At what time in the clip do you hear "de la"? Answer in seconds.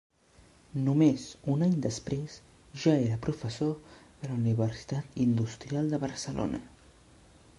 4.23-4.39